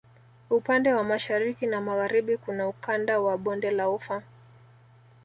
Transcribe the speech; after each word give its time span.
Upande 0.49 0.93
wa 0.93 1.03
Mashariki 1.03 1.65
na 1.67 1.81
Magharibi 1.81 2.37
kuna 2.37 2.67
Ukanda 2.67 3.19
wa 3.19 3.37
bonde 3.37 3.71
la 3.71 3.89
Ufa 3.89 4.23